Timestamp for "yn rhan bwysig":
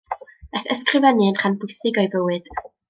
1.33-2.03